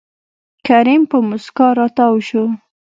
کريم 0.67 1.01
په 1.11 1.17
موسکا 1.27 1.67
راتاو 1.79 2.15
شو. 2.27 2.43